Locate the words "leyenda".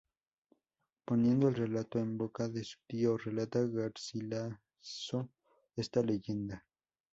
6.01-6.65